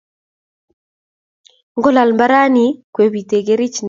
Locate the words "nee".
3.77-3.79